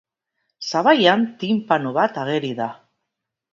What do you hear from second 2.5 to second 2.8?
da.